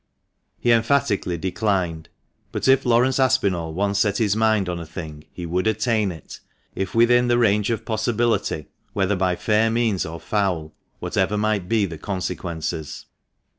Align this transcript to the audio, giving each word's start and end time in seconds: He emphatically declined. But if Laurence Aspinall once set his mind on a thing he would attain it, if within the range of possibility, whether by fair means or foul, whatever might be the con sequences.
He 0.57 0.71
emphatically 0.71 1.37
declined. 1.37 2.09
But 2.51 2.67
if 2.67 2.87
Laurence 2.87 3.19
Aspinall 3.19 3.75
once 3.75 3.99
set 3.99 4.17
his 4.17 4.35
mind 4.35 4.67
on 4.67 4.79
a 4.79 4.85
thing 4.87 5.25
he 5.31 5.45
would 5.45 5.67
attain 5.67 6.11
it, 6.11 6.39
if 6.73 6.95
within 6.95 7.27
the 7.27 7.37
range 7.37 7.69
of 7.69 7.85
possibility, 7.85 8.65
whether 8.93 9.15
by 9.15 9.35
fair 9.35 9.69
means 9.69 10.03
or 10.03 10.19
foul, 10.19 10.73
whatever 10.97 11.37
might 11.37 11.69
be 11.69 11.85
the 11.85 11.99
con 11.99 12.19
sequences. 12.19 13.05